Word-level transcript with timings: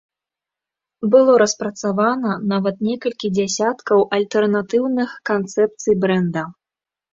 Было 1.15 1.33
распрацавана 1.41 2.31
нават 2.55 2.75
некалькі 2.89 3.27
дзясяткаў 3.37 4.03
альтэрнатыўных 4.19 5.09
канцэпцый 5.33 5.93
брэнда. 6.03 6.43